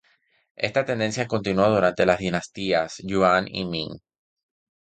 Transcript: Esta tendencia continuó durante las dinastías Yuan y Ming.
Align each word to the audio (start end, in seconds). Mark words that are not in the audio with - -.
Esta 0.55 0.83
tendencia 0.83 1.27
continuó 1.27 1.69
durante 1.69 2.07
las 2.07 2.17
dinastías 2.17 2.95
Yuan 3.05 3.45
y 3.47 3.65
Ming. 3.65 3.99